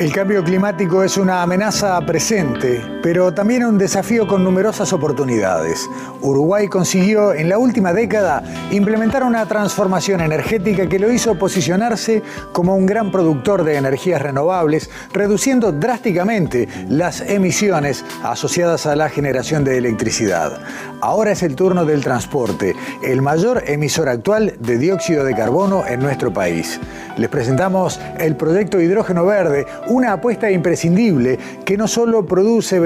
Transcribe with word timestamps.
El 0.00 0.12
cambio 0.14 0.42
climático 0.42 1.04
es 1.04 1.18
una 1.18 1.42
amenaza 1.42 2.00
presente, 2.06 2.82
pero 3.02 3.32
también 3.32 3.64
un 3.64 3.78
desafío 3.78 4.26
con 4.26 4.44
numerosas 4.44 4.92
oportunidades. 4.92 5.88
Uruguay 6.20 6.68
consiguió 6.68 7.32
en 7.32 7.48
la 7.48 7.58
última 7.58 7.92
década 7.92 8.42
implementar 8.70 9.22
una 9.22 9.46
transformación 9.46 10.20
energética 10.20 10.88
que 10.88 10.98
lo 10.98 11.10
hizo 11.10 11.36
posicionarse 11.36 12.22
como 12.52 12.76
un 12.76 12.86
gran 12.86 13.10
productor 13.10 13.64
de 13.64 13.76
energías 13.76 14.20
renovables, 14.20 14.90
reduciendo 15.12 15.72
drásticamente 15.72 16.68
las 16.88 17.20
emisiones 17.20 18.04
asociadas 18.22 18.86
a 18.86 18.96
la 18.96 19.08
generación 19.08 19.64
de 19.64 19.78
electricidad. 19.78 20.60
Ahora 21.00 21.32
es 21.32 21.42
el 21.42 21.56
turno 21.56 21.84
del 21.84 22.04
transporte, 22.04 22.74
el 23.02 23.22
mayor 23.22 23.64
emisor 23.66 24.08
actual 24.08 24.54
de 24.60 24.76
dióxido 24.76 25.24
de 25.24 25.34
carbono 25.34 25.86
en 25.86 26.00
nuestro 26.00 26.32
país. 26.32 26.78
Les 27.16 27.28
presentamos 27.28 28.00
el 28.18 28.36
proyecto 28.36 28.80
Hidrógeno 28.80 29.24
Verde, 29.24 29.66
una 29.88 30.12
apuesta 30.12 30.50
imprescindible 30.50 31.38
que 31.64 31.76
no 31.76 31.88
solo 31.88 32.24
produce 32.24 32.80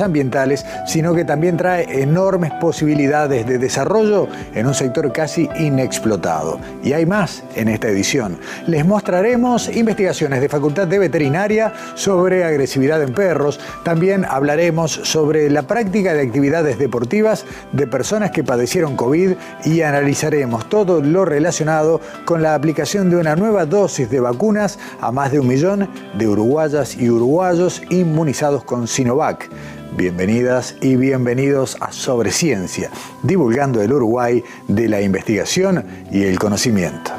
ambientales, 0.00 0.64
sino 0.86 1.14
que 1.14 1.24
también 1.24 1.56
trae 1.56 2.02
enormes 2.02 2.52
posibilidades 2.60 3.46
de 3.46 3.58
desarrollo 3.58 4.28
en 4.54 4.66
un 4.66 4.74
sector 4.74 5.12
casi 5.12 5.48
inexplotado. 5.58 6.58
Y 6.82 6.92
hay 6.92 7.06
más 7.06 7.42
en 7.54 7.68
esta 7.68 7.88
edición. 7.88 8.38
Les 8.66 8.86
mostraremos 8.86 9.74
investigaciones 9.74 10.40
de 10.40 10.48
Facultad 10.48 10.86
de 10.86 10.98
Veterinaria 10.98 11.72
sobre 11.94 12.44
agresividad 12.44 13.02
en 13.02 13.14
perros. 13.14 13.60
También 13.84 14.24
hablaremos 14.24 14.92
sobre 14.92 15.50
la 15.50 15.62
práctica 15.62 16.14
de 16.14 16.22
actividades 16.22 16.78
deportivas 16.78 17.44
de 17.72 17.86
personas 17.86 18.30
que 18.30 18.44
padecieron 18.44 18.96
COVID 18.96 19.32
y 19.64 19.82
analizaremos 19.82 20.68
todo 20.68 21.00
lo 21.00 21.24
relacionado 21.24 22.00
con 22.24 22.42
la 22.42 22.54
aplicación 22.54 23.10
de 23.10 23.16
una 23.16 23.36
nueva 23.36 23.66
dosis 23.66 24.10
de 24.10 24.20
vacunas 24.20 24.78
a 25.00 25.12
más 25.12 25.32
de 25.32 25.40
un 25.40 25.48
millón 25.48 25.88
de 26.16 26.28
uruguayas 26.28 26.96
y 26.96 27.10
uruguayos 27.10 27.82
inmunizados 27.90 28.64
con 28.64 28.86
Sinovac. 28.86 29.47
Bienvenidas 29.96 30.76
y 30.80 30.96
bienvenidos 30.96 31.76
a 31.80 31.92
Sobre 31.92 32.30
Ciencia, 32.30 32.90
divulgando 33.22 33.82
el 33.82 33.92
Uruguay 33.92 34.44
de 34.68 34.88
la 34.88 35.00
investigación 35.00 35.84
y 36.12 36.22
el 36.22 36.38
conocimiento. 36.38 37.12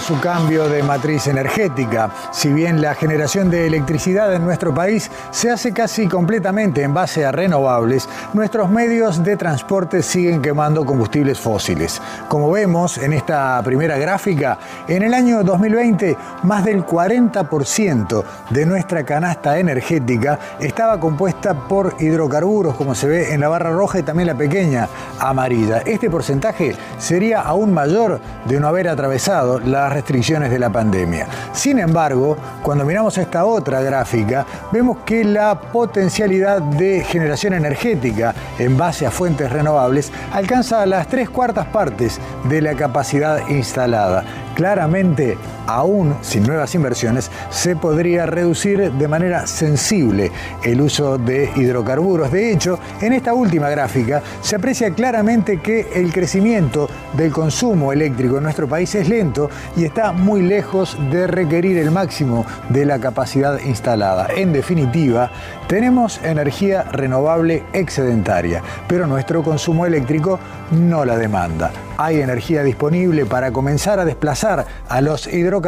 Su 0.00 0.18
cambio 0.18 0.68
de 0.68 0.82
matriz 0.82 1.28
energética. 1.28 2.10
Si 2.32 2.52
bien 2.52 2.82
la 2.82 2.94
generación 2.94 3.50
de 3.50 3.68
electricidad 3.68 4.34
en 4.34 4.44
nuestro 4.44 4.74
país 4.74 5.10
se 5.30 5.48
hace 5.48 5.72
casi 5.72 6.08
completamente 6.08 6.82
en 6.82 6.92
base 6.92 7.24
a 7.24 7.30
renovables, 7.30 8.08
nuestros 8.32 8.68
medios 8.68 9.22
de 9.22 9.36
transporte 9.36 10.02
siguen 10.02 10.42
quemando 10.42 10.84
combustibles 10.84 11.38
fósiles. 11.38 12.02
Como 12.26 12.50
vemos 12.50 12.98
en 12.98 13.12
esta 13.12 13.62
primera 13.62 13.96
gráfica, 13.96 14.58
en 14.88 15.04
el 15.04 15.14
año 15.14 15.44
2020 15.44 16.16
más 16.42 16.64
del 16.64 16.84
40% 16.84 18.24
de 18.50 18.66
nuestra 18.66 19.04
canasta 19.04 19.58
energética 19.58 20.38
estaba 20.58 20.98
compuesta 20.98 21.54
por 21.54 21.94
hidrocarburos, 22.00 22.74
como 22.74 22.96
se 22.96 23.06
ve 23.06 23.34
en 23.34 23.40
la 23.40 23.48
barra 23.48 23.70
roja 23.70 24.00
y 24.00 24.02
también 24.02 24.26
la 24.26 24.34
pequeña 24.34 24.88
amarilla. 25.20 25.78
Este 25.86 26.10
porcentaje 26.10 26.74
sería 26.98 27.40
aún 27.42 27.72
mayor 27.72 28.20
de 28.46 28.58
no 28.58 28.66
haber 28.66 28.88
atravesado 28.88 29.59
las 29.66 29.92
restricciones 29.92 30.50
de 30.50 30.58
la 30.58 30.70
pandemia. 30.70 31.26
Sin 31.52 31.78
embargo, 31.78 32.36
cuando 32.62 32.84
miramos 32.84 33.18
esta 33.18 33.44
otra 33.44 33.80
gráfica, 33.80 34.46
vemos 34.72 34.98
que 35.04 35.24
la 35.24 35.58
potencialidad 35.60 36.60
de 36.62 37.04
generación 37.04 37.54
energética 37.54 38.34
en 38.58 38.76
base 38.76 39.06
a 39.06 39.10
fuentes 39.10 39.50
renovables 39.50 40.12
alcanza 40.32 40.86
las 40.86 41.08
tres 41.08 41.30
cuartas 41.30 41.66
partes 41.66 42.20
de 42.44 42.60
la 42.60 42.74
capacidad 42.74 43.48
instalada. 43.48 44.24
Claramente, 44.54 45.38
aún 45.74 46.16
sin 46.22 46.42
nuevas 46.44 46.74
inversiones, 46.74 47.30
se 47.50 47.76
podría 47.76 48.26
reducir 48.26 48.92
de 48.92 49.08
manera 49.08 49.46
sensible 49.46 50.32
el 50.62 50.80
uso 50.80 51.18
de 51.18 51.50
hidrocarburos. 51.56 52.32
De 52.32 52.52
hecho, 52.52 52.78
en 53.00 53.12
esta 53.12 53.34
última 53.34 53.68
gráfica 53.70 54.22
se 54.42 54.56
aprecia 54.56 54.92
claramente 54.92 55.60
que 55.60 55.88
el 55.94 56.12
crecimiento 56.12 56.88
del 57.12 57.32
consumo 57.32 57.92
eléctrico 57.92 58.38
en 58.38 58.44
nuestro 58.44 58.68
país 58.68 58.94
es 58.94 59.08
lento 59.08 59.50
y 59.76 59.84
está 59.84 60.12
muy 60.12 60.42
lejos 60.42 60.96
de 61.10 61.26
requerir 61.26 61.78
el 61.78 61.90
máximo 61.90 62.44
de 62.68 62.86
la 62.86 62.98
capacidad 62.98 63.60
instalada. 63.60 64.28
En 64.34 64.52
definitiva, 64.52 65.30
tenemos 65.68 66.20
energía 66.24 66.82
renovable 66.82 67.62
excedentaria, 67.72 68.62
pero 68.88 69.06
nuestro 69.06 69.42
consumo 69.42 69.86
eléctrico 69.86 70.38
no 70.72 71.04
la 71.04 71.16
demanda. 71.16 71.70
Hay 71.96 72.20
energía 72.20 72.62
disponible 72.62 73.26
para 73.26 73.52
comenzar 73.52 74.00
a 74.00 74.04
desplazar 74.04 74.64
a 74.88 75.00
los 75.00 75.26
hidrocarburos 75.26 75.59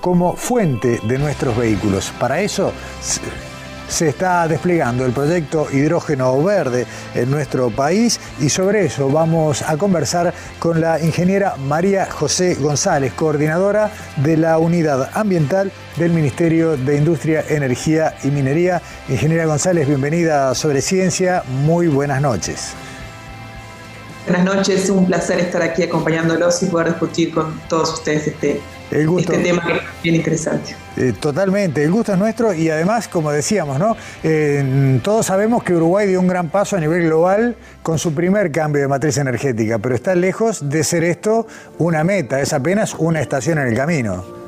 como 0.00 0.36
fuente 0.36 1.00
de 1.02 1.18
nuestros 1.18 1.56
vehículos. 1.56 2.12
Para 2.18 2.40
eso 2.40 2.72
se 3.88 4.08
está 4.08 4.48
desplegando 4.48 5.06
el 5.06 5.12
proyecto 5.12 5.68
Hidrógeno 5.72 6.42
Verde 6.42 6.86
en 7.14 7.30
nuestro 7.30 7.70
país 7.70 8.20
y 8.40 8.48
sobre 8.48 8.86
eso 8.86 9.08
vamos 9.08 9.62
a 9.62 9.76
conversar 9.76 10.34
con 10.58 10.80
la 10.80 11.00
ingeniera 11.00 11.56
María 11.56 12.06
José 12.10 12.54
González, 12.54 13.12
coordinadora 13.12 13.90
de 14.16 14.36
la 14.36 14.58
Unidad 14.58 15.10
Ambiental 15.14 15.70
del 15.96 16.12
Ministerio 16.12 16.76
de 16.76 16.96
Industria, 16.96 17.44
Energía 17.48 18.16
y 18.24 18.28
Minería. 18.28 18.82
Ingeniera 19.08 19.46
González, 19.46 19.86
bienvenida 19.86 20.54
Sobre 20.54 20.82
Ciencia, 20.82 21.42
muy 21.46 21.88
buenas 21.88 22.20
noches. 22.20 22.74
Buenas 24.26 24.44
noches, 24.44 24.90
un 24.90 25.06
placer 25.06 25.38
estar 25.38 25.62
aquí 25.62 25.84
acompañándolos 25.84 26.60
y 26.64 26.66
poder 26.66 26.88
discutir 26.88 27.32
con 27.32 27.60
todos 27.68 27.92
ustedes 27.94 28.26
este, 28.26 28.60
este 28.90 29.38
tema 29.38 29.62
es 29.68 30.02
bien 30.02 30.14
interesante. 30.16 30.76
Eh, 30.96 31.12
totalmente, 31.18 31.82
el 31.82 31.90
gusto 31.90 32.12
es 32.12 32.18
nuestro 32.18 32.54
y 32.54 32.70
además, 32.70 33.08
como 33.08 33.30
decíamos, 33.30 33.78
¿no? 33.78 33.96
Eh, 34.22 34.98
todos 35.02 35.26
sabemos 35.26 35.62
que 35.62 35.74
Uruguay 35.74 36.06
dio 36.06 36.20
un 36.20 36.28
gran 36.28 36.48
paso 36.48 36.76
a 36.76 36.80
nivel 36.80 37.04
global 37.04 37.56
con 37.82 37.98
su 37.98 38.14
primer 38.14 38.50
cambio 38.50 38.80
de 38.82 38.88
matriz 38.88 39.18
energética, 39.18 39.78
pero 39.78 39.94
está 39.94 40.14
lejos 40.14 40.68
de 40.68 40.84
ser 40.84 41.04
esto 41.04 41.46
una 41.78 42.04
meta, 42.04 42.40
es 42.40 42.52
apenas 42.52 42.94
una 42.94 43.20
estación 43.20 43.58
en 43.58 43.68
el 43.68 43.74
camino. 43.74 44.45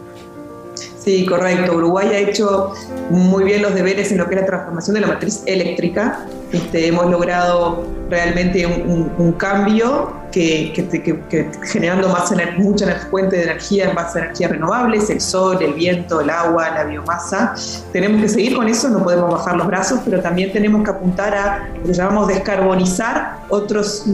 Sí, 1.08 1.24
correcto. 1.24 1.74
Uruguay 1.74 2.08
ha 2.08 2.18
hecho 2.18 2.74
muy 3.08 3.44
bien 3.44 3.62
los 3.62 3.74
deberes 3.74 4.12
en 4.12 4.18
lo 4.18 4.28
que 4.28 4.34
es 4.34 4.42
la 4.42 4.46
transformación 4.46 4.92
de 4.92 5.00
la 5.00 5.06
matriz 5.06 5.42
eléctrica. 5.46 6.26
Este, 6.52 6.86
hemos 6.86 7.10
logrado 7.10 7.86
realmente 8.10 8.66
un, 8.66 9.32
cambio 9.38 10.12
que, 10.30 10.70
generando 11.64 12.10
más 12.10 12.30
mucha 12.58 12.94
fuente 13.10 13.36
de 13.36 13.44
energía 13.44 13.88
en 13.88 13.94
base 13.94 14.18
a 14.18 14.24
energías 14.24 14.50
renovables, 14.50 15.08
el 15.08 15.22
sol, 15.22 15.56
el 15.62 15.72
viento, 15.72 16.20
el 16.20 16.28
agua, 16.28 16.68
la 16.74 16.84
biomasa. 16.84 17.54
Tenemos 17.90 18.20
que 18.20 18.28
seguir 18.28 18.54
con 18.54 18.68
eso, 18.68 18.90
no 18.90 19.02
podemos 19.02 19.30
bajar 19.30 19.56
los 19.56 19.66
brazos, 19.66 20.00
pero 20.04 20.20
también 20.20 20.52
tenemos 20.52 20.84
que 20.84 20.90
apuntar 20.90 21.34
a 21.34 21.68
lo 21.74 21.84
que 21.84 21.94
llamamos 21.94 22.28
descarbonizar 22.28 23.38
otros, 23.48 24.04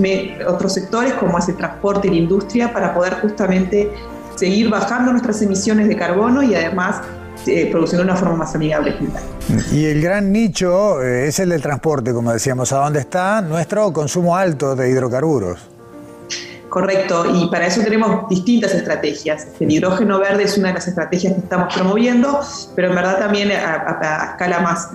otros 0.47 0.73
sectores 0.73 1.13
como 1.15 1.41
es 1.41 1.49
el 1.49 1.57
transporte 1.57 2.07
y 2.07 2.13
la 2.13 2.17
industria 2.19 2.73
para 2.73 2.95
poder 2.95 3.15
justamente 3.15 3.91
seguir 4.37 4.69
bajando 4.71 5.13
nuestras 5.13 5.41
emisiones 5.43 5.89
de 5.89 5.97
carbono 5.97 6.43
y 6.43 6.55
además 6.55 7.03
eh, 7.47 7.69
produciendo 7.71 8.05
de 8.05 8.11
una 8.11 8.19
forma 8.19 8.37
más 8.37 8.55
amigable. 8.55 8.97
Y 9.73 9.85
el 9.85 10.01
gran 10.01 10.33
nicho 10.33 11.03
eh, 11.03 11.29
es 11.29 11.39
el 11.41 11.51
del 11.51 11.61
transporte, 11.61 12.13
como 12.13 12.33
decíamos, 12.33 12.73
a 12.73 12.79
dónde 12.79 13.01
está 13.01 13.43
nuestro 13.43 13.93
consumo 13.93 14.37
alto 14.37 14.75
de 14.75 14.91
hidrocarburos. 14.91 15.75
Correcto, 16.75 17.25
y 17.33 17.47
para 17.51 17.67
eso 17.67 17.83
tenemos 17.83 18.29
distintas 18.29 18.75
estrategias. 18.75 19.47
El 19.61 19.71
hidrógeno 19.71 20.19
verde 20.19 20.43
es 20.43 20.59
una 20.59 20.69
de 20.69 20.75
las 20.75 20.89
estrategias 20.89 21.35
que 21.35 21.39
estamos 21.39 21.73
promoviendo, 21.73 22.41
pero 22.75 22.89
en 22.89 22.97
verdad 22.97 23.19
también 23.19 23.53
a, 23.53 24.31
escala 24.33 24.59
más, 24.59 24.89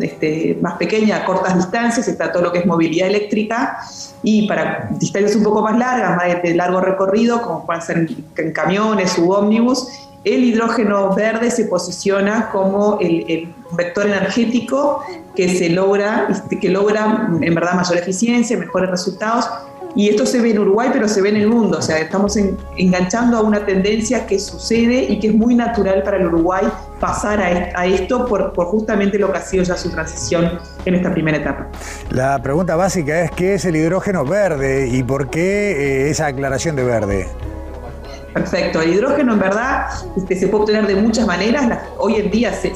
este, 0.00 0.58
más 0.60 0.74
pequeña, 0.74 1.18
a 1.18 1.24
cortas 1.24 1.56
distancias, 1.56 2.08
está 2.08 2.32
todo 2.32 2.42
lo 2.44 2.52
que 2.52 2.60
es 2.60 2.66
movilidad 2.66 3.08
eléctrica, 3.08 3.78
y 4.22 4.48
para 4.48 4.88
distancias 4.98 5.36
un 5.36 5.44
poco 5.44 5.62
más 5.62 5.78
largas, 5.78 6.16
más 6.16 6.42
de, 6.42 6.54
largo 6.54 6.80
recorrido, 6.80 7.42
como 7.42 7.64
pueden 7.66 7.82
ser 7.82 8.08
en, 8.36 8.52
camiones 8.52 9.16
u 9.18 9.32
ómnibus, 9.32 9.88
el 10.24 10.42
hidrógeno 10.42 11.14
verde 11.14 11.50
se 11.50 11.66
posiciona 11.66 12.50
como 12.50 12.98
el, 13.00 13.52
vector 13.72 14.06
energético 14.06 15.02
que 15.34 15.48
se 15.48 15.70
logra, 15.70 16.28
que 16.60 16.68
logra 16.68 17.28
en 17.40 17.54
verdad 17.54 17.74
mayor 17.74 17.98
eficiencia, 17.98 18.56
mejores 18.56 18.90
resultados. 18.90 19.48
Y 19.96 20.08
esto 20.08 20.24
se 20.24 20.40
ve 20.40 20.50
en 20.50 20.60
Uruguay, 20.60 20.90
pero 20.92 21.08
se 21.08 21.20
ve 21.20 21.30
en 21.30 21.36
el 21.36 21.48
mundo. 21.48 21.78
O 21.78 21.82
sea, 21.82 21.98
estamos 21.98 22.36
enganchando 22.76 23.38
a 23.38 23.42
una 23.42 23.64
tendencia 23.66 24.26
que 24.26 24.38
sucede 24.38 25.04
y 25.04 25.18
que 25.18 25.28
es 25.28 25.34
muy 25.34 25.54
natural 25.54 26.02
para 26.04 26.18
el 26.18 26.26
Uruguay 26.26 26.64
pasar 27.00 27.40
a, 27.40 27.86
esto 27.86 28.26
por, 28.26 28.54
justamente 28.66 29.18
lo 29.18 29.30
que 29.30 29.38
ha 29.38 29.42
sido 29.42 29.64
ya 29.64 29.76
su 29.76 29.90
transición 29.90 30.58
en 30.84 30.94
esta 30.94 31.12
primera 31.12 31.38
etapa. 31.38 31.68
La 32.10 32.40
pregunta 32.42 32.76
básica 32.76 33.20
es, 33.22 33.30
¿qué 33.30 33.54
es 33.54 33.64
el 33.64 33.76
hidrógeno 33.76 34.24
verde 34.24 34.88
y 34.88 35.02
por 35.02 35.28
qué 35.28 36.06
eh, 36.06 36.10
esa 36.10 36.26
aclaración 36.26 36.76
de 36.76 36.84
verde? 36.84 37.28
Perfecto. 38.32 38.82
El 38.82 38.92
hidrógeno 38.92 39.32
en 39.32 39.38
verdad 39.38 39.86
este, 40.14 40.38
se 40.38 40.48
puede 40.48 40.64
obtener 40.64 40.86
de 40.86 40.96
muchas 40.96 41.26
maneras. 41.26 41.80
hoy 41.96 42.16
en 42.16 42.30
día 42.30 42.52
se, 42.52 42.74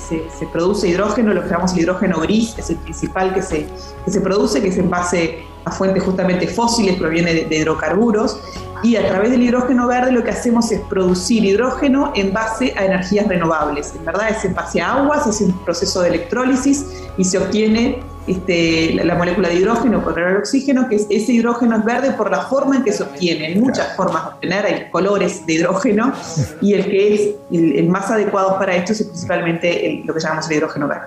produce 0.50 0.88
hidrógeno, 0.88 1.34
lo 1.34 1.43
que 1.43 1.50
llamamos 1.50 1.75
el 1.75 1.81
hidrógeno 1.81 2.20
gris, 2.20 2.55
es 2.56 2.70
el 2.70 2.76
principal 2.76 3.34
que 3.34 3.43
se, 3.43 3.66
se 4.06 4.20
produce, 4.23 4.62
que 4.62 4.69
es 4.69 4.78
en 4.78 4.88
base 4.88 5.40
a 5.66 5.70
fuentes 5.70 6.02
justamente 6.02 6.46
fósiles, 6.46 6.96
proviene 6.96 7.34
de, 7.34 7.44
de 7.44 7.56
hidrocarburos. 7.56 8.40
Y 8.82 8.97
a 8.97 9.06
través 9.06 9.31
del 9.31 9.43
hidrógeno 9.43 9.87
verde 9.87 10.12
lo 10.12 10.25
que 10.25 10.31
hacemos 10.31 10.71
es 10.73 10.81
producir 10.82 11.44
hidrógeno 11.44 12.12
en 12.15 12.32
base 12.32 12.75
a 12.77 12.85
energías 12.85 13.29
renovables. 13.29 13.94
En 13.94 14.05
verdad 14.05 14.31
es 14.31 14.44
en 14.44 14.55
base 14.55 14.81
a 14.81 14.94
agua, 14.94 15.23
se 15.23 15.44
un 15.44 15.65
proceso 15.65 16.03
de 16.03 16.09
electrólisis 16.09 16.87
y 17.17 17.25
se 17.25 17.38
obtiene 17.38 18.03
este, 18.26 18.94
la, 19.02 19.14
molécula 19.14 19.49
de 19.49 19.56
hidrógeno 19.56 20.05
por 20.05 20.19
el 20.19 20.37
oxígeno, 20.37 20.88
que 20.88 20.96
es, 20.96 21.06
ese 21.11 21.32
hidrógeno 21.32 21.78
es 21.78 21.84
verde 21.84 22.12
por 22.12 22.31
la 22.31 22.43
forma 22.43 22.76
en 22.76 22.84
que 22.84 22.93
se 22.93 23.02
obtiene. 23.02 23.46
Hay 23.46 23.58
muchas 23.58 23.96
formas 23.96 24.25
de 24.25 24.31
obtener, 24.31 24.67
hay 24.67 24.90
colores 24.90 25.46
de 25.46 25.55
hidrógeno 25.55 26.12
y 26.61 26.75
el 26.75 26.84
que 26.84 27.14
es 27.14 27.31
el, 27.50 27.88
más 27.88 28.11
adecuado 28.11 28.58
para 28.58 28.76
esto 28.76 28.93
es 28.93 29.02
principalmente 29.02 30.02
lo 30.05 30.14
que 30.14 30.20
llamamos 30.20 30.50
el 30.50 30.56
hidrógeno 30.58 30.88
verde. 30.88 31.06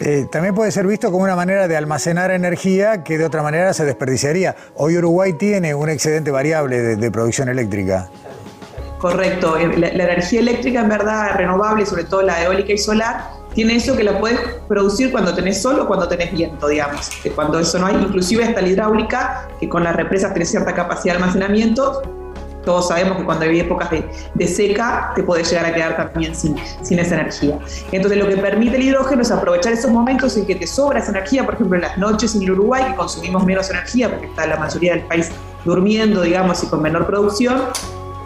Eh, 0.00 0.26
también 0.30 0.54
puede 0.54 0.70
ser 0.72 0.86
visto 0.86 1.10
como 1.10 1.24
una 1.24 1.36
manera 1.36 1.68
de 1.68 1.76
almacenar 1.76 2.30
energía 2.30 3.04
que 3.04 3.18
de 3.18 3.24
otra 3.24 3.42
manera 3.42 3.72
se 3.74 3.84
desperdiciaría. 3.84 4.56
Hoy 4.74 4.96
Uruguay 4.96 5.34
tiene 5.34 5.74
un 5.74 5.88
excedente 5.88 6.30
variable 6.30 6.96
de, 6.96 7.10
producción 7.10 7.48
eléctrica. 7.48 8.08
Correcto, 8.98 9.56
eh, 9.56 9.76
la, 9.76 9.92
la 9.92 10.04
energía 10.04 10.40
eléctrica 10.40 10.80
en 10.80 10.88
verdad 10.88 11.36
renovable, 11.36 11.86
sobre 11.86 12.04
todo 12.04 12.22
la 12.22 12.42
eólica 12.42 12.72
y 12.72 12.78
solar, 12.78 13.36
tiene 13.56 13.76
eso 13.76 13.96
que 13.96 14.04
lo 14.04 14.20
puedes 14.20 14.38
producir 14.68 15.10
cuando 15.10 15.34
tenés 15.34 15.62
sol 15.62 15.80
o 15.80 15.86
cuando 15.86 16.06
tenés 16.06 16.30
viento, 16.30 16.68
digamos. 16.68 17.08
Que 17.22 17.30
cuando 17.30 17.58
eso 17.58 17.78
no 17.78 17.86
hay, 17.86 17.94
inclusive 17.94 18.44
hasta 18.44 18.60
la 18.60 18.68
hidráulica, 18.68 19.48
que 19.58 19.66
con 19.66 19.82
las 19.82 19.96
represas 19.96 20.34
tiene 20.34 20.44
cierta 20.44 20.74
capacidad 20.74 21.14
de 21.14 21.22
almacenamiento, 21.22 22.02
todos 22.66 22.88
sabemos 22.88 23.16
que 23.16 23.24
cuando 23.24 23.46
hay 23.46 23.60
épocas 23.60 23.88
de, 23.90 24.46
seca 24.46 25.12
te 25.14 25.22
puede 25.22 25.42
llegar 25.42 25.64
a 25.64 25.72
quedar 25.72 25.96
también 25.96 26.34
sin, 26.34 26.54
sin, 26.82 26.98
esa 26.98 27.14
energía. 27.14 27.58
Entonces 27.92 28.18
lo 28.18 28.28
que 28.28 28.36
permite 28.36 28.76
el 28.76 28.82
hidrógeno 28.82 29.22
es 29.22 29.30
aprovechar 29.30 29.72
esos 29.72 29.90
momentos 29.90 30.36
en 30.36 30.44
que 30.44 30.56
te 30.56 30.66
sobra 30.66 30.98
esa 30.98 31.12
energía, 31.12 31.42
por 31.46 31.54
ejemplo 31.54 31.76
en 31.76 31.82
las 31.82 31.96
noches 31.96 32.34
en 32.34 32.42
el 32.42 32.50
Uruguay 32.50 32.84
que 32.90 32.94
consumimos 32.94 33.46
menos 33.46 33.70
energía 33.70 34.10
porque 34.10 34.26
está 34.26 34.46
la 34.46 34.56
mayoría 34.58 34.96
del 34.96 35.06
país 35.06 35.30
durmiendo, 35.64 36.20
digamos, 36.20 36.62
y 36.62 36.66
con 36.66 36.82
menor 36.82 37.06
producción, 37.06 37.62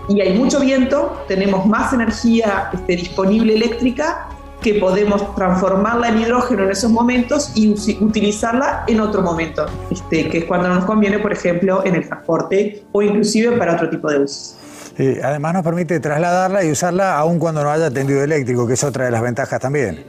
y 0.09 0.21
hay 0.23 0.37
mucho 0.37 0.59
viento, 0.59 1.23
tenemos 1.29 1.67
más 1.67 1.93
energía 1.93 2.71
este, 2.73 2.97
disponible 2.97 3.55
eléctrica 3.55 4.26
que 4.61 4.75
podemos 4.75 5.35
transformarla 5.35 6.09
en 6.09 6.21
hidrógeno 6.21 6.65
en 6.65 6.71
esos 6.71 6.91
momentos 6.91 7.53
y 7.55 7.69
utilizarla 8.01 8.85
en 8.87 9.01
otro 9.01 9.23
momento, 9.23 9.67
este, 9.91 10.29
que 10.29 10.39
es 10.39 10.45
cuando 10.45 10.69
nos 10.69 10.85
conviene, 10.85 11.19
por 11.19 11.33
ejemplo, 11.33 11.85
en 11.85 11.95
el 11.95 12.07
transporte 12.07 12.85
o 12.93 13.03
inclusive 13.03 13.57
para 13.57 13.75
otro 13.75 13.89
tipo 13.89 14.11
de 14.11 14.21
usos. 14.21 14.57
además 15.23 15.55
nos 15.55 15.62
permite 15.62 15.99
trasladarla 16.01 16.65
y 16.65 16.71
usarla 16.71 17.17
aún 17.19 17.39
cuando 17.39 17.62
no 17.65 17.71
haya 17.71 17.91
tendido 17.91 18.23
eléctrico, 18.23 18.67
que 18.67 18.75
es 18.75 18.85
otra 18.85 19.07
de 19.07 19.11
las 19.11 19.23
ventajas 19.23 19.61
también. 19.61 20.05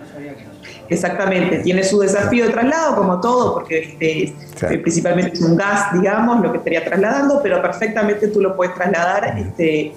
Exactamente, 0.92 1.60
tiene 1.60 1.86
su 1.86 2.00
desafío 2.00 2.48
de 2.48 2.52
traslado, 2.52 2.98
como 2.98 3.22
todo, 3.22 3.54
porque 3.54 3.96
este, 3.98 4.78
principalmente 4.80 5.36
es 5.36 5.42
un 5.42 5.56
gas, 5.56 5.94
digamos, 5.94 6.42
lo 6.42 6.52
que 6.52 6.58
estaría 6.58 6.84
trasladando, 6.84 7.40
pero 7.42 7.62
perfectamente 7.62 8.28
tú 8.28 8.42
lo 8.42 8.58
puedes 8.58 8.76
trasladar 8.76 9.40
este, 9.40 9.94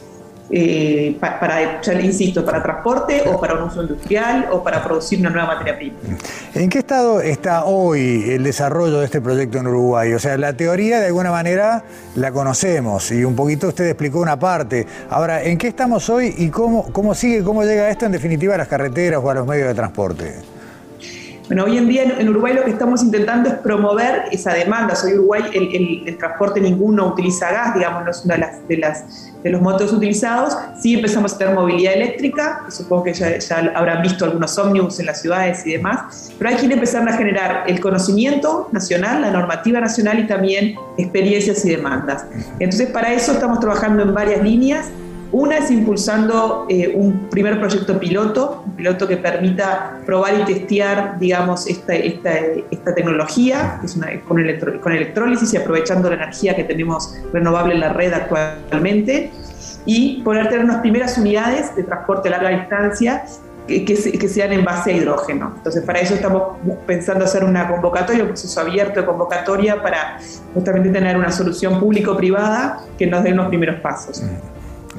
eh, 0.50 1.16
para, 1.20 1.80
insisto, 2.02 2.44
para 2.44 2.62
transporte 2.62 3.22
o 3.26 3.40
para 3.40 3.54
un 3.54 3.62
uso 3.64 3.82
industrial 3.82 4.48
o 4.52 4.62
para 4.62 4.82
producir 4.84 5.18
una 5.20 5.30
nueva 5.30 5.48
materia 5.48 5.76
prima. 5.76 5.96
¿En 6.54 6.68
qué 6.68 6.78
estado 6.78 7.20
está 7.20 7.64
hoy 7.64 8.30
el 8.30 8.44
desarrollo 8.44 9.00
de 9.00 9.06
este 9.06 9.20
proyecto 9.20 9.58
en 9.58 9.66
Uruguay? 9.66 10.12
O 10.12 10.18
sea, 10.18 10.36
la 10.36 10.52
teoría 10.52 11.00
de 11.00 11.06
alguna 11.06 11.30
manera 11.30 11.84
la 12.14 12.30
conocemos 12.30 13.10
y 13.10 13.24
un 13.24 13.34
poquito 13.34 13.68
usted 13.68 13.86
explicó 13.86 14.20
una 14.20 14.38
parte. 14.38 14.86
Ahora, 15.10 15.42
¿en 15.42 15.58
qué 15.58 15.68
estamos 15.68 16.08
hoy 16.10 16.34
y 16.36 16.48
cómo, 16.50 16.92
cómo 16.92 17.14
sigue, 17.14 17.42
cómo 17.42 17.64
llega 17.64 17.88
esto 17.88 18.06
en 18.06 18.12
definitiva 18.12 18.54
a 18.54 18.58
las 18.58 18.68
carreteras 18.68 19.20
o 19.22 19.30
a 19.30 19.34
los 19.34 19.46
medios 19.46 19.68
de 19.68 19.74
transporte? 19.74 20.53
Bueno, 21.46 21.64
hoy 21.64 21.76
en 21.76 21.88
día 21.88 22.04
en, 22.04 22.28
Uruguay 22.30 22.54
lo 22.54 22.64
que 22.64 22.70
estamos 22.70 23.02
intentando 23.02 23.50
es 23.50 23.56
promover 23.56 24.24
esa 24.32 24.54
demanda. 24.54 24.94
Hoy 25.04 25.12
Uruguay 25.12 25.42
el, 25.52 26.16
transporte 26.16 26.58
ninguno 26.58 27.08
utiliza 27.08 27.50
gas, 27.52 27.74
digamos, 27.74 28.02
no 28.02 28.10
es 28.10 28.24
una 28.24 28.34
de, 28.34 28.40
las, 28.40 28.68
de, 28.68 28.76
las, 28.78 29.32
de 29.42 29.50
los 29.50 29.60
motos 29.60 29.92
utilizados. 29.92 30.56
Sí 30.80 30.94
empezamos 30.94 31.34
a 31.34 31.38
tener 31.38 31.54
movilidad 31.54 31.92
eléctrica, 31.92 32.64
supongo 32.70 33.04
que 33.04 33.12
ya, 33.12 33.38
ya, 33.38 33.72
habrán 33.74 34.00
visto 34.00 34.24
algunos 34.24 34.56
ómnibus 34.56 34.98
en 35.00 35.06
las 35.06 35.20
ciudades 35.20 35.66
y 35.66 35.72
demás, 35.72 36.32
pero 36.38 36.48
hay 36.48 36.56
que 36.56 36.72
empezar 36.72 37.06
a 37.06 37.12
generar 37.12 37.64
el 37.66 37.78
conocimiento 37.78 38.68
nacional, 38.72 39.20
la 39.20 39.30
normativa 39.30 39.80
nacional 39.80 40.20
y 40.20 40.26
también 40.26 40.76
experiencias 40.96 41.62
y 41.66 41.70
demandas. 41.70 42.24
Entonces, 42.58 42.88
para 42.88 43.12
eso 43.12 43.32
estamos 43.32 43.60
trabajando 43.60 44.02
en 44.02 44.14
varias 44.14 44.42
líneas. 44.42 44.86
Una 45.34 45.58
es 45.58 45.68
impulsando 45.72 46.64
eh, 46.68 46.92
un 46.94 47.28
primer 47.28 47.58
proyecto 47.58 47.98
piloto, 47.98 48.62
un 48.66 48.76
piloto 48.76 49.08
que 49.08 49.16
permita 49.16 49.98
probar 50.06 50.34
y 50.38 50.44
testear, 50.44 51.18
digamos, 51.18 51.66
esta, 51.66 51.92
esta, 51.92 52.38
esta 52.70 52.94
tecnología, 52.94 53.78
que 53.80 53.86
es 53.86 53.96
una, 53.96 54.20
con, 54.20 54.40
con 54.80 54.92
electrólisis 54.92 55.52
y 55.52 55.56
aprovechando 55.56 56.08
la 56.08 56.14
energía 56.14 56.54
que 56.54 56.62
tenemos 56.62 57.16
renovable 57.32 57.74
en 57.74 57.80
la 57.80 57.92
red 57.92 58.12
actualmente, 58.12 59.32
y 59.84 60.22
poder 60.22 60.50
tener 60.50 60.66
unas 60.66 60.82
primeras 60.82 61.18
unidades 61.18 61.74
de 61.74 61.82
transporte 61.82 62.28
a 62.28 62.30
larga 62.30 62.50
distancia 62.50 63.24
que, 63.66 63.84
que, 63.84 64.28
sean 64.28 64.52
en 64.52 64.64
base 64.64 64.92
a 64.92 64.96
hidrógeno. 64.96 65.54
Entonces, 65.56 65.82
para 65.82 65.98
eso 65.98 66.14
estamos 66.14 66.58
pensando 66.86 67.24
hacer 67.24 67.42
una 67.42 67.66
convocatoria, 67.66 68.22
un 68.22 68.28
proceso 68.28 68.60
abierto 68.60 69.00
de 69.00 69.06
convocatoria 69.06 69.82
para 69.82 70.20
justamente 70.54 70.90
tener 70.90 71.16
una 71.16 71.32
solución 71.32 71.80
público-privada 71.80 72.84
que 72.96 73.08
nos 73.08 73.24
dé 73.24 73.32
unos 73.32 73.48
primeros 73.48 73.80
pasos 73.80 74.22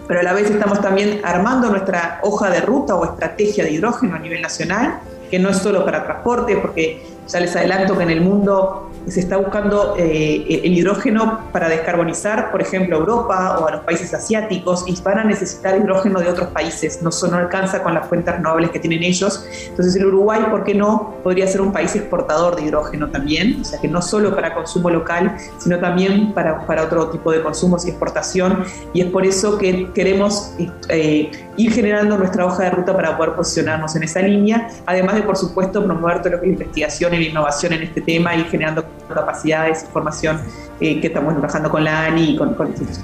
pero 0.08 0.20
a 0.20 0.24
la 0.24 0.34
vez 0.34 0.50
estamos 0.50 0.82
también 0.82 1.22
armando 1.24 1.70
nuestra 1.70 2.20
hoja 2.24 2.50
de 2.50 2.62
ruta 2.62 2.96
o 2.96 3.06
estrategia 3.06 3.64
de 3.64 3.72
hidrógeno 3.72 4.16
a 4.16 4.20
nivel 4.20 4.42
nacional, 4.42 5.00
que 5.30 5.40
no 5.40 5.50
es 5.50 5.58
solo 5.58 5.86
para 5.86 6.04
transporte, 6.04 6.58
porque 6.58 7.02
ya 7.28 7.40
les 7.40 7.56
adelanto 7.56 7.98
que 7.98 8.04
en 8.04 8.12
el 8.12 8.22
mundo 8.22 8.92
se 9.08 9.20
está 9.20 9.38
buscando 9.38 9.96
eh, 9.98 10.62
el 10.64 10.74
hidrógeno 10.74 11.42
para 11.52 11.70
descarbonizar, 11.70 12.52
por 12.52 12.62
ejemplo, 12.62 12.98
Europa 12.98 13.60
o 13.60 13.68
a 13.68 13.72
los 13.72 13.82
países 13.82 14.14
asiáticos, 14.14 14.86
y 14.88 15.00
van 15.02 15.20
a 15.20 15.24
necesitar 15.24 15.78
hidrógeno 15.78 16.20
de 16.20 16.30
otros 16.30 16.50
países. 16.50 17.02
No, 17.02 17.10
no 17.30 17.38
alcanza 17.38 17.84
con 17.84 17.94
las 17.94 18.08
fuentes 18.08 18.36
renovables 18.36 18.72
que 18.72 18.80
tienen 18.80 19.04
ellos. 19.04 19.46
Entonces, 19.68 19.96
el 19.96 20.06
Uruguay, 20.08 20.46
¿por 20.50 20.64
qué 20.64 20.74
no? 20.74 21.16
Podría 21.24 21.48
ser 21.48 21.62
un 21.62 21.72
país 21.72 21.96
exportador 21.96 22.56
de 22.56 22.64
hidrógeno 22.64 23.10
también, 23.10 23.60
o 23.62 23.64
sea, 23.64 23.80
que 23.80 23.88
no 23.88 24.02
solo 24.02 24.36
para 24.36 24.54
consumo 24.54 24.90
local, 24.90 25.36
sino 25.60 25.80
también 25.80 26.34
para, 26.34 26.66
para 26.66 26.84
otro 26.84 27.10
tipo 27.10 27.32
de 27.32 27.42
consumos 27.42 27.86
y 27.86 27.90
exportación. 27.90 28.64
Y 28.94 29.02
es 29.02 29.08
por 29.08 29.26
eso 29.26 29.58
que 29.58 29.92
queremos 29.94 30.54
eh, 30.90 31.32
ir 31.58 31.72
generando 31.72 32.18
nuestra 32.18 32.46
hoja 32.46 32.64
de 32.64 32.70
ruta 32.72 32.96
para 32.96 33.18
poder 33.18 33.34
posicionarnos 33.34 33.96
en 33.96 34.04
esa 34.04 34.22
línea, 34.22 34.68
además 34.86 35.16
de, 35.16 35.24
por 35.24 35.38
supuesto, 35.38 35.84
promover 35.84 36.22
todo 36.22 36.32
lo 36.32 36.42
que 36.42 36.48
es 36.48 36.50
la 36.50 36.64
investigación 36.64 37.14
y 37.14 37.18
la 37.18 37.30
innovación 37.30 37.74
en 37.74 37.84
este 37.84 38.02
tema 38.02 38.36
y 38.36 38.44
generando 38.46 38.86
capacidades 39.14 39.84
y 39.84 39.88
formación 39.88 40.40
eh, 40.80 41.00
que 41.00 41.08
estamos 41.08 41.34
trabajando 41.34 41.70
con 41.70 41.84
la 41.84 42.06
ANI 42.06 42.32
y 42.32 42.38
con, 42.38 42.54
con 42.56 42.68
distintos 42.68 43.02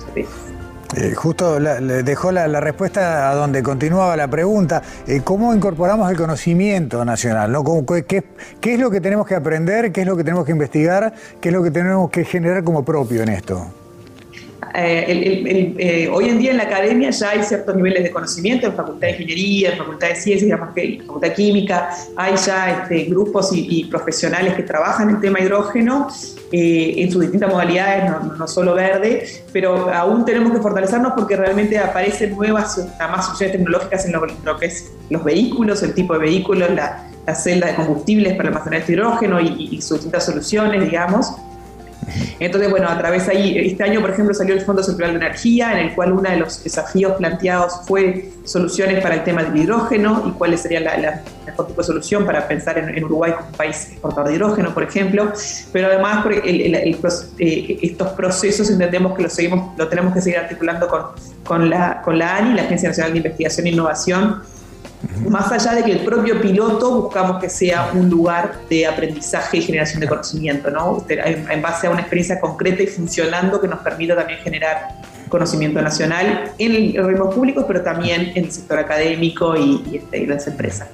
eh, 0.98 1.14
justo 1.16 1.58
le 1.58 2.04
dejó 2.04 2.34
la, 2.34 2.60
respuesta 2.60 3.30
a 3.32 3.36
donde 3.36 3.64
continuaba 3.64 4.18
la 4.18 4.28
pregunta. 4.28 4.82
Eh, 5.08 5.22
¿Cómo 5.24 5.54
incorporamos 5.56 6.12
el 6.12 6.18
conocimiento 6.18 7.06
nacional? 7.06 7.50
¿no? 7.52 7.64
¿Qué 8.06 8.26
es 8.62 8.80
lo 8.80 8.92
que 8.92 9.00
tenemos 9.00 9.26
que 9.26 9.36
aprender? 9.36 9.94
¿Qué 9.94 10.02
es 10.02 10.08
lo 10.08 10.18
que 10.18 10.24
tenemos 10.26 10.46
que 10.46 10.52
investigar? 10.52 11.14
¿Qué 11.40 11.48
es 11.48 11.56
lo 11.56 11.64
que 11.64 11.72
tenemos 11.72 12.10
que 12.10 12.26
generar 12.26 12.64
como 12.66 12.84
propio 12.84 13.24
en 13.24 13.30
esto? 13.30 13.68
Eh, 14.76 15.76
eh, 15.80 16.10
hoy 16.10 16.30
en 16.30 16.40
día 16.40 16.52
en 16.52 16.58
la 16.58 16.64
academia 16.64 17.10
ya 17.10 17.32
hay 17.32 17.44
ciertos 17.44 17.76
niveles 17.76 18.04
de 18.04 18.12
conocimiento, 18.12 18.68
en 18.68 18.74
Facultad 18.74 19.08
de 19.08 19.12
Ingeniería, 19.14 19.72
en 19.72 19.78
Facultad 19.78 20.08
de 20.10 20.16
Ciencias, 20.16 20.52
en 20.52 20.60
Facultad 20.60 21.28
de 21.28 21.34
Química, 21.34 21.90
hay 22.16 22.36
ya 22.38 22.82
este, 22.82 23.04
grupos 23.06 23.50
y, 23.54 23.86
profesionales 23.86 24.54
que 24.54 24.64
trabajan 24.64 25.10
el 25.10 25.20
tema 25.20 25.40
hidrógeno 25.40 26.08
eh, 26.52 26.94
en 26.98 27.12
sus 27.12 27.22
distintas 27.22 27.50
modalidades, 27.50 28.12
no, 28.38 28.48
solo 28.48 28.76
verde, 28.76 29.26
pero 29.52 29.92
aún 29.94 30.24
tenemos 30.26 30.52
que 30.54 30.60
fortalecernos 30.60 31.14
porque 31.14 31.36
realmente 31.36 31.78
aparecen 31.78 32.36
nuevas, 32.36 32.88
más 33.00 33.30
opciones 33.30 33.58
tecnológicas 33.58 34.06
en 34.06 34.14
lo, 34.14 34.58
que 34.58 34.66
es 34.68 34.92
los 35.10 35.24
vehículos, 35.24 35.82
el 35.84 35.94
tipo 35.94 36.14
de 36.14 36.20
vehículos, 36.20 36.70
la, 36.72 37.08
celda 37.36 37.68
de 37.68 37.76
combustibles 37.76 38.36
para 38.36 38.50
almacenar 38.50 38.82
este 38.82 38.94
hidrógeno 38.94 39.40
y, 39.40 39.70
y 39.72 39.82
sus 39.82 39.98
distintas 39.98 40.26
soluciones, 40.26 40.84
digamos. 40.84 41.34
Entonces, 42.40 42.70
bueno, 42.70 42.90
a 42.90 42.98
través 42.98 43.28
ahí, 43.28 43.58
este 43.58 43.84
año, 43.84 44.02
por 44.02 44.10
ejemplo, 44.10 44.34
salió 44.34 44.54
el 44.54 44.62
Fondo 44.62 44.84
Circular 44.84 45.12
de 45.12 45.18
Energía, 45.18 45.74
en 45.74 45.88
el 45.88 45.96
cual 45.96 46.14
uno 46.14 46.30
de 46.30 46.38
los 46.38 46.64
desafíos 46.64 47.14
planteados 47.14 47.82
fue 47.86 48.32
soluciones 48.44 49.02
para 49.02 49.16
el 49.16 49.24
tema 49.24 49.44
del 49.44 49.58
hidrógeno 49.58 50.24
y 50.28 50.32
cuál 50.32 50.58
sería 50.58 50.80
la, 50.80 50.98
la 50.98 51.24
solución 51.84 52.26
para 52.26 52.48
pensar 52.48 52.78
en, 52.78 53.04
Uruguay 53.04 53.34
como 53.34 53.48
un 53.48 53.54
país 53.54 53.90
exportador 53.92 54.30
de 54.30 54.36
hidrógeno, 54.36 54.74
por 54.74 54.84
ejemplo. 54.84 55.32
Pero 55.72 55.88
además, 55.88 56.26
eh, 57.40 57.80
estos 57.82 58.10
procesos 58.10 58.70
entendemos 58.70 59.16
que 59.16 59.24
lo, 59.24 59.30
seguimos, 59.30 59.78
lo 59.78 59.88
tenemos 59.88 60.14
que 60.14 60.22
seguir 60.22 60.40
articulando 60.40 60.88
con, 60.88 61.02
con, 61.44 61.70
la, 61.70 62.02
con 62.02 62.18
la 62.18 62.38
ANI, 62.38 62.56
la 62.56 62.64
Agencia 62.64 62.90
Nacional 62.90 63.14
de 63.14 63.18
Investigación 63.18 63.68
e 63.68 63.70
Innovación, 63.70 64.42
más 65.30 65.52
allá 65.52 65.76
de 65.76 65.84
que 65.84 65.92
el 65.92 66.06
propio 66.06 66.40
piloto 66.42 67.02
buscamos 67.02 67.42
que 67.42 67.50
sea 67.50 67.92
un 67.94 68.10
lugar 68.10 68.54
de 68.70 68.86
aprendizaje 68.86 69.58
y 69.58 69.62
generación 69.62 70.02
de 70.02 70.08
conocimiento, 70.08 70.70
¿no? 70.70 71.04
en 71.10 71.62
base 71.62 71.88
a 71.88 71.90
una 71.90 72.02
experiencia 72.02 72.40
concreta 72.40 72.84
y 72.84 72.88
funcionando 72.88 73.60
que 73.60 73.68
nos 73.68 73.80
permita 73.80 74.16
también 74.16 74.40
generar 74.40 74.96
conocimiento 75.30 75.82
nacional 75.82 76.52
en 76.58 76.94
los 76.94 77.08
ritmos 77.08 77.34
públicos, 77.34 77.66
pero 77.68 77.82
también 77.82 78.34
en 78.36 78.46
el 78.46 78.52
sector 78.52 78.78
académico 78.78 79.56
y, 79.56 79.84
y, 79.90 79.98
este, 79.98 80.28
las 80.28 80.46
empresas. 80.46 80.90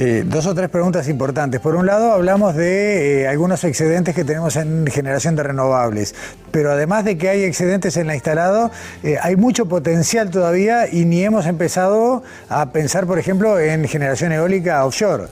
Eh, 0.00 0.22
dos 0.24 0.46
o 0.46 0.54
tres 0.54 0.68
preguntas 0.68 1.08
importantes. 1.08 1.60
Por 1.60 1.74
un 1.74 1.84
lado, 1.84 2.12
hablamos 2.12 2.54
de 2.54 3.22
eh, 3.22 3.26
algunos 3.26 3.64
excedentes 3.64 4.14
que 4.14 4.22
tenemos 4.22 4.54
en 4.54 4.86
generación 4.86 5.34
de 5.34 5.42
renovables, 5.42 6.14
pero 6.52 6.70
además 6.70 7.04
de 7.04 7.18
que 7.18 7.28
hay 7.28 7.42
excedentes 7.42 7.96
en 7.96 8.06
la 8.06 8.14
instalado, 8.14 8.70
eh, 9.02 9.16
hay 9.20 9.34
mucho 9.34 9.66
potencial 9.66 10.30
todavía 10.30 10.86
y 10.88 11.04
ni 11.04 11.24
hemos 11.24 11.46
empezado 11.46 12.22
a 12.48 12.70
pensar, 12.70 13.08
por 13.08 13.18
ejemplo, 13.18 13.58
en 13.58 13.88
generación 13.88 14.30
eólica 14.30 14.86
offshore. 14.86 15.24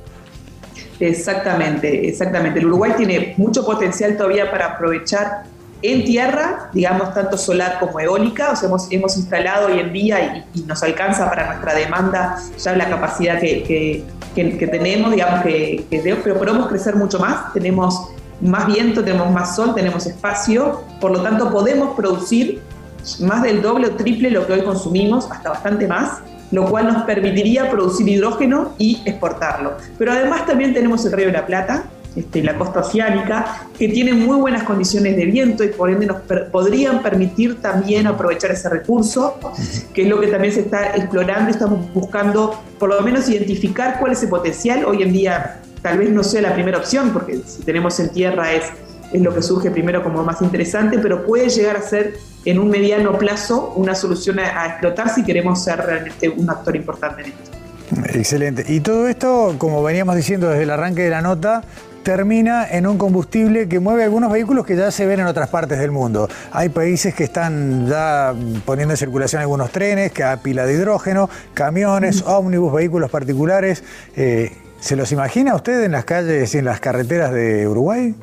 Exactamente, 0.99 2.09
exactamente. 2.09 2.59
El 2.59 2.67
Uruguay 2.67 2.95
tiene 2.97 3.35
mucho 3.37 3.65
potencial 3.65 4.17
todavía 4.17 4.51
para 4.51 4.73
aprovechar 4.73 5.45
en 5.83 6.05
tierra, 6.05 6.71
digamos, 6.73 7.13
tanto 7.15 7.37
solar 7.37 7.79
como 7.79 8.01
eólica, 8.01 8.55
hemos, 8.63 8.91
hemos 8.91 9.17
instalado 9.17 9.69
hoy 9.69 9.81
en 9.81 9.93
día 9.93 10.45
y, 10.55 10.61
nos 10.63 10.83
alcanza 10.83 11.29
para 11.29 11.47
nuestra 11.47 11.75
demanda 11.75 12.39
ya 12.59 12.75
la 12.75 12.89
capacidad 12.89 13.39
que, 13.39 14.05
que, 14.35 14.67
tenemos, 14.67 15.13
digamos, 15.13 15.43
que, 15.43 15.87
pero 16.23 16.39
podemos 16.39 16.69
crecer 16.69 16.97
mucho 16.97 17.19
más, 17.19 17.53
tenemos 17.53 18.09
más 18.41 18.67
viento, 18.67 19.03
tenemos 19.03 19.31
más 19.31 19.57
sol, 19.57 19.75
tenemos 19.75 20.07
espacio, 20.07 20.83
por 21.01 21.11
lo 21.11 21.23
tanto 21.23 21.51
podemos 21.51 21.95
producir 21.97 22.61
más 23.21 23.43
del 23.43 23.63
doble 23.63 23.89
o 23.89 23.91
triple 23.93 24.31
lo 24.31 24.47
que 24.47 24.55
hoy 24.55 24.63
consumimos, 24.63 25.31
hasta 25.31 25.51
bastante 25.51 25.87
más, 25.87 26.19
lo 26.51 26.67
cual 26.67 26.87
nos 26.87 27.03
permitiría 27.05 27.71
producir 27.71 28.09
hidrógeno 28.09 28.75
y 28.79 29.01
exportarlo. 29.05 29.75
Pero 29.99 30.13
además 30.13 30.47
también 30.47 30.75
tenemos 30.75 31.05
el 31.05 31.13
río 31.13 31.27
de 31.27 31.33
la 31.33 31.47
Plata, 31.47 31.85
este, 32.17 32.43
la 32.43 32.57
costa 32.57 32.81
oceánica, 32.81 33.69
que 33.79 33.89
tiene 33.89 34.15
muy 34.15 34.37
buenas 34.39 34.63
condiciones 34.63 35.17
de 35.17 35.27
viento 35.27 35.63
y 35.63 35.69
por 35.69 35.91
ende 35.91 36.07
nos 36.07 36.23
podrían 36.51 37.03
permitir 37.03 37.61
también 37.61 38.07
aprovechar 38.07 38.51
ese 38.51 38.71
recurso, 38.71 39.39
que 39.93 40.03
es 40.03 40.09
lo 40.09 40.19
que 40.19 40.29
también 40.29 40.55
se 40.55 40.61
está 40.61 40.97
explorando. 40.97 41.51
Estamos 41.51 41.93
buscando 41.93 42.63
por 42.79 42.89
lo 42.89 43.01
menos 43.03 43.29
identificar 43.29 43.99
cuál 44.01 44.13
es 44.13 44.23
el 44.23 44.31
potencial. 44.31 44.87
Hoy 44.87 45.03
en 45.03 45.13
día 45.13 45.61
tal 45.83 45.99
vez 45.99 46.11
no 46.11 46.25
sea 46.25 46.41
la 46.41 46.55
primera 46.55 46.79
opción, 46.79 47.11
porque 47.11 47.41
si 47.47 47.63
tenemos 47.63 48.01
en 48.01 48.09
tierra 48.09 48.51
es, 48.53 48.65
es 49.13 49.21
lo 49.21 49.35
que 49.35 49.43
surge 49.43 49.71
primero 49.71 50.03
como 50.03 50.25
más 50.25 50.41
interesante, 50.41 50.99
pero 50.99 51.27
puede 51.27 51.51
llegar 51.51 51.77
a 51.77 51.83
ser 51.83 52.15
en 52.47 52.59
un 52.59 52.71
mediano 52.71 53.19
plazo 53.19 53.75
una 53.77 53.95
solución 53.95 54.39
a, 54.39 54.63
a 54.63 54.67
explotar 54.69 55.11
si 55.11 55.23
queremos 55.23 55.63
ser 55.63 55.79
realmente 55.81 56.31
un 56.31 56.49
actor 56.49 56.75
importante 56.75 57.23
en 57.23 57.29
esto. 57.29 57.51
Excelente. 58.19 58.65
Y 58.67 58.81
todo 58.81 59.07
esto, 59.07 59.55
como 59.59 59.83
veníamos 59.83 60.17
diciendo 60.17 60.49
desde 60.49 60.65
el 60.65 60.71
arranque 60.71 61.03
de 61.03 61.11
la 61.11 61.23
nota, 61.23 61.63
termina 62.07 62.69
en 62.71 62.87
un 62.87 62.99
combustible 62.99 63.69
que 63.69 63.81
mueve 63.81 64.05
algunos 64.05 64.31
vehículos 64.31 64.65
que 64.65 64.77
ya 64.77 64.93
se 64.93 65.07
ven 65.07 65.19
en 65.19 65.27
otras 65.27 65.49
partes 65.49 65.81
del 65.81 65.91
mundo. 65.91 66.29
Hay 66.53 66.69
países 66.69 67.13
que 67.17 67.25
están 67.25 67.89
ya 67.89 68.33
poniendo 68.65 68.95
en 68.95 68.97
circulación 68.97 69.43
algunos 69.43 69.73
trenes, 69.73 70.13
que 70.13 70.23
a 70.23 70.37
pila 70.37 70.65
de 70.67 70.75
hidrógeno, 70.75 71.29
camiones, 71.53 72.23
ómnibus, 72.25 72.73
vehículos 72.73 73.11
particulares. 73.11 73.83
Eh, 74.15 74.53
¿Se 74.79 74.95
los 74.95 75.11
imagina 75.11 75.57
usted 75.57 75.83
en 75.83 75.91
las 75.91 76.05
calles 76.05 76.55
y 76.55 76.59
en 76.59 76.67
las 76.67 76.79
carreteras 76.79 77.33
de 77.33 77.67
Uruguay? 77.67 78.15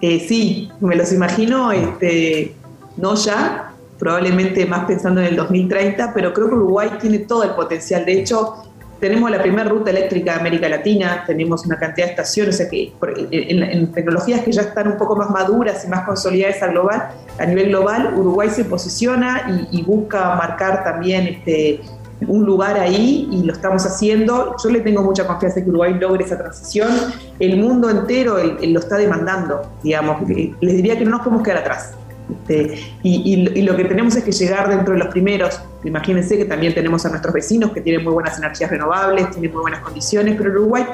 Eh, 0.00 0.24
sí, 0.28 0.70
me 0.78 0.94
los 0.94 1.12
imagino, 1.12 1.72
este, 1.72 2.54
no 2.96 3.16
ya, 3.16 3.72
probablemente 3.98 4.64
más 4.66 4.84
pensando 4.84 5.20
en 5.20 5.26
el 5.26 5.34
2030, 5.34 6.14
pero 6.14 6.32
creo 6.32 6.48
que 6.48 6.54
Uruguay 6.54 6.90
tiene 7.00 7.18
todo 7.18 7.42
el 7.42 7.50
potencial. 7.56 8.04
De 8.04 8.20
hecho, 8.20 8.67
tenemos 9.00 9.30
la 9.30 9.40
primera 9.40 9.68
ruta 9.68 9.90
eléctrica 9.90 10.34
de 10.34 10.40
América 10.40 10.68
Latina, 10.68 11.24
tenemos 11.26 11.64
una 11.64 11.78
cantidad 11.78 12.06
de 12.06 12.12
estaciones, 12.12 12.54
o 12.56 12.58
sea 12.58 12.68
que 12.68 12.92
en, 13.30 13.92
tecnologías 13.92 14.42
que 14.42 14.52
ya 14.52 14.62
están 14.62 14.88
un 14.88 14.96
poco 14.96 15.16
más 15.16 15.30
maduras 15.30 15.84
y 15.84 15.88
más 15.88 16.04
consolidadas 16.04 16.62
a, 16.62 16.68
global, 16.68 17.10
a 17.38 17.46
nivel 17.46 17.68
global, 17.68 18.14
Uruguay 18.16 18.50
se 18.50 18.64
posiciona 18.64 19.66
y, 19.70 19.82
busca 19.82 20.34
marcar 20.34 20.84
también 20.84 21.28
este, 21.28 21.80
un 22.26 22.44
lugar 22.44 22.78
ahí 22.78 23.28
y 23.30 23.42
lo 23.44 23.52
estamos 23.52 23.86
haciendo. 23.86 24.56
Yo 24.62 24.70
le 24.70 24.80
tengo 24.80 25.02
mucha 25.02 25.26
confianza 25.26 25.60
en 25.60 25.64
que 25.64 25.70
Uruguay 25.70 25.94
logre 25.94 26.24
esa 26.24 26.36
transición. 26.36 26.90
El 27.38 27.56
mundo 27.56 27.88
entero 27.88 28.36
lo 28.36 28.80
está 28.80 28.96
demandando, 28.96 29.62
digamos. 29.82 30.28
Les 30.28 30.76
diría 30.76 30.98
que 30.98 31.04
no 31.04 31.12
nos 31.12 31.20
podemos 31.20 31.42
quedar 31.42 31.58
atrás. 31.58 31.94
Este, 32.30 32.92
y, 33.02 33.62
lo 33.62 33.76
que 33.76 33.84
tenemos 33.84 34.16
es 34.16 34.24
que 34.24 34.32
llegar 34.32 34.68
dentro 34.68 34.94
de 34.94 35.00
los 35.00 35.08
primeros. 35.08 35.60
Imagínense 35.84 36.36
que 36.36 36.44
también 36.44 36.74
tenemos 36.74 37.04
a 37.06 37.10
nuestros 37.10 37.32
vecinos 37.32 37.72
que 37.72 37.80
tienen 37.80 38.04
muy 38.04 38.12
buenas 38.12 38.38
energías 38.38 38.70
renovables, 38.70 39.30
tienen 39.30 39.52
muy 39.52 39.62
buenas 39.62 39.80
condiciones, 39.80 40.34
pero 40.36 40.50
Uruguay, 40.50 40.84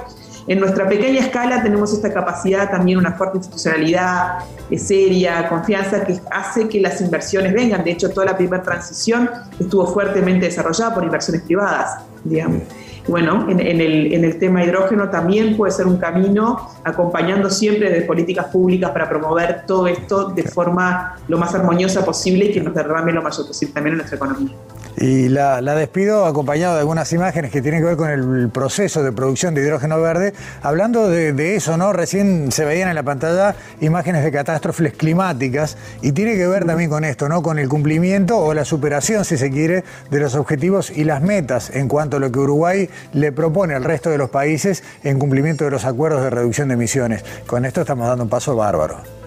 en 0.46 0.60
nuestra 0.60 0.88
pequeña 0.88 1.20
escala, 1.20 1.62
tenemos 1.62 1.92
esta 1.92 2.12
capacidad, 2.12 2.70
también 2.70 2.98
una 2.98 3.12
fuerte 3.12 3.38
institucionalidad 3.38 4.40
eh, 4.70 4.78
seria, 4.78 5.48
confianza, 5.48 6.04
que 6.04 6.20
hace 6.30 6.68
que 6.68 6.80
las 6.80 7.00
inversiones 7.00 7.52
vengan. 7.52 7.82
De 7.82 7.92
hecho, 7.92 8.10
toda 8.10 8.26
la 8.26 8.36
primera 8.36 8.62
transición 8.62 9.30
estuvo 9.58 9.86
fuertemente 9.86 10.46
desarrollada 10.46 10.94
por 10.94 11.04
inversiones 11.04 11.42
privadas, 11.42 12.04
digamos 12.24 12.62
bueno, 13.06 13.46
en, 13.50 13.60
el, 13.60 14.12
en, 14.14 14.24
el, 14.24 14.38
tema 14.38 14.64
hidrógeno 14.64 15.10
también 15.10 15.56
puede 15.56 15.72
ser 15.72 15.86
un 15.86 15.98
camino 15.98 16.70
acompañando 16.84 17.50
siempre 17.50 17.90
de 17.90 18.00
políticas 18.02 18.46
públicas 18.46 18.90
para 18.92 19.08
promover 19.08 19.66
todo 19.66 19.86
esto 19.86 20.28
de 20.28 20.42
forma 20.44 21.16
lo 21.28 21.36
más 21.36 21.54
armoniosa 21.54 22.04
posible 22.04 22.46
y 22.46 22.52
que 22.52 22.60
nos 22.62 22.74
derrame 22.74 23.12
lo 23.12 23.20
mayor 23.20 23.46
posible 23.46 23.74
también 23.74 23.92
en 23.92 23.98
nuestra 23.98 24.16
economía. 24.16 24.54
Y 24.96 25.28
la, 25.28 25.60
despido 25.60 26.26
acompañado 26.26 26.74
de 26.74 26.80
algunas 26.80 27.12
imágenes 27.12 27.50
que 27.50 27.60
tienen 27.62 27.80
que 27.80 27.86
ver 27.86 27.96
con 27.96 28.10
el 28.10 28.48
proceso 28.50 29.02
de 29.02 29.12
producción 29.12 29.54
de 29.54 29.62
hidrógeno 29.62 30.00
verde. 30.00 30.34
Hablando 30.62 31.08
de, 31.08 31.56
eso, 31.56 31.76
¿no? 31.76 31.92
Recién 31.92 32.52
se 32.52 32.64
veían 32.64 32.88
en 32.88 32.94
la 32.94 33.02
pantalla 33.02 33.56
imágenes 33.80 34.22
de 34.24 34.30
catástrofes 34.30 34.92
climáticas 34.92 35.76
y 36.00 36.12
tiene 36.12 36.36
que 36.36 36.46
ver 36.46 36.64
también 36.64 36.90
con 36.90 37.04
esto, 37.04 37.28
¿no? 37.28 37.42
Con 37.42 37.58
el 37.58 37.68
cumplimiento 37.68 38.38
o 38.38 38.54
la 38.54 38.64
superación, 38.64 39.24
si 39.24 39.36
se 39.36 39.50
quiere, 39.50 39.84
de 40.10 40.20
los 40.20 40.34
objetivos 40.34 40.90
y 40.90 41.04
las 41.04 41.22
metas 41.22 41.70
en 41.70 41.88
cuanto 41.88 42.18
a 42.18 42.20
lo 42.20 42.30
que 42.30 42.38
Uruguay 42.38 42.88
le 43.12 43.32
propone 43.32 43.74
al 43.74 43.84
resto 43.84 44.10
de 44.10 44.18
los 44.18 44.30
países 44.30 44.84
en 45.02 45.18
cumplimiento 45.18 45.64
de 45.64 45.70
los 45.70 45.84
acuerdos 45.84 46.22
de 46.22 46.30
reducción 46.30 46.68
de 46.68 46.74
emisiones. 46.74 47.24
Con 47.46 47.64
esto 47.64 47.80
estamos 47.80 48.06
dando 48.06 48.24
un 48.24 48.30
paso 48.30 48.54
bárbaro. 48.54 49.23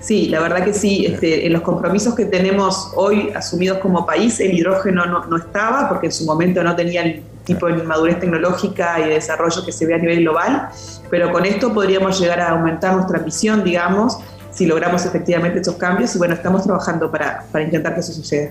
Sí, 0.00 0.28
la 0.28 0.40
verdad 0.40 0.64
que 0.64 0.74
sí. 0.74 1.06
Este, 1.06 1.46
en 1.46 1.52
los 1.52 1.62
compromisos 1.62 2.14
que 2.14 2.26
tenemos 2.26 2.92
hoy 2.94 3.30
asumidos 3.34 3.78
como 3.78 4.06
país, 4.06 4.40
el 4.40 4.52
hidrógeno 4.52 5.06
no, 5.06 5.36
estaba 5.36 5.88
porque 5.88 6.06
en 6.06 6.12
su 6.12 6.24
momento 6.24 6.62
no 6.62 6.76
tenía 6.76 7.02
el 7.02 7.22
tipo 7.44 7.66
de 7.66 7.82
madurez 7.82 8.20
tecnológica 8.20 9.00
y 9.00 9.08
de 9.08 9.14
desarrollo 9.14 9.64
que 9.64 9.72
se 9.72 9.86
ve 9.86 9.94
a 9.94 9.98
nivel 9.98 10.20
global, 10.20 10.68
pero 11.10 11.30
con 11.30 11.44
esto 11.44 11.72
podríamos 11.74 12.18
llegar 12.18 12.40
a 12.40 12.50
aumentar 12.50 12.94
nuestra 12.94 13.18
ambición, 13.18 13.62
digamos, 13.62 14.18
si 14.54 14.66
logramos 14.66 15.04
efectivamente 15.04 15.58
estos 15.58 15.76
cambios 15.76 16.14
y 16.14 16.18
bueno, 16.18 16.34
estamos 16.34 16.64
trabajando 16.64 17.10
para, 17.10 17.44
para 17.50 17.64
intentar 17.64 17.94
que 17.94 18.00
eso 18.00 18.12
suceda. 18.12 18.50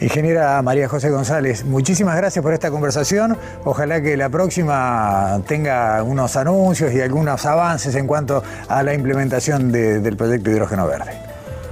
Ingeniera 0.00 0.60
María 0.62 0.88
José 0.88 1.10
González, 1.10 1.64
muchísimas 1.64 2.16
gracias 2.16 2.42
por 2.42 2.52
esta 2.52 2.70
conversación. 2.70 3.38
Ojalá 3.64 4.02
que 4.02 4.16
la 4.16 4.28
próxima 4.28 5.40
tenga 5.46 6.02
unos 6.02 6.36
anuncios 6.36 6.92
y 6.92 7.00
algunos 7.00 7.46
avances 7.46 7.94
en 7.94 8.06
cuanto 8.06 8.42
a 8.68 8.82
la 8.82 8.94
implementación 8.94 9.70
del 9.72 10.16
proyecto 10.16 10.50
Hidrógeno 10.50 10.86
Verde. 10.86 11.12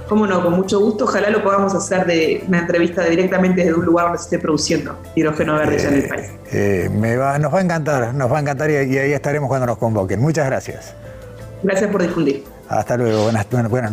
Cómo 0.07 0.27
no, 0.27 0.43
con 0.43 0.53
mucho 0.53 0.79
gusto. 0.79 1.05
Ojalá 1.05 1.29
lo 1.29 1.41
podamos 1.41 1.73
hacer 1.73 2.05
de 2.05 2.43
una 2.47 2.59
entrevista 2.59 3.03
directamente 3.05 3.61
desde 3.61 3.73
un 3.73 3.85
lugar 3.85 4.05
donde 4.05 4.19
se 4.19 4.25
esté 4.25 4.39
produciendo 4.39 4.97
hidrógeno 5.15 5.55
verde 5.55 5.79
ya 5.79 5.87
en 5.89 5.95
el 5.95 6.07
país. 6.07 6.31
Eh, 6.51 6.89
me 6.93 7.15
va, 7.15 7.39
nos 7.39 7.53
va 7.53 7.59
a 7.59 7.61
encantar, 7.61 8.13
nos 8.13 8.31
va 8.31 8.37
a 8.37 8.41
encantar 8.41 8.69
y, 8.69 8.75
ahí 8.75 9.13
estaremos 9.13 9.47
cuando 9.47 9.65
nos 9.65 9.77
convoquen. 9.77 10.19
Muchas 10.19 10.45
gracias. 10.45 10.93
Gracias 11.63 11.89
por 11.89 12.01
difundir. 12.01 12.43
Hasta 12.69 12.97
luego, 12.97 13.23
buenas, 13.23 13.69
buenas 13.69 13.91